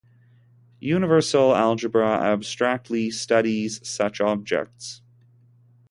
[0.79, 5.03] Universal algebra abstractly studies such objects.